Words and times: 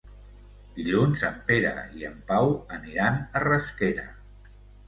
Dilluns 0.77 1.25
en 1.29 1.37
Pere 1.51 1.75
i 1.99 2.07
en 2.09 2.17
Pau 2.31 2.57
aniran 2.79 3.23
a 3.25 3.43
Rasquera. 3.47 4.09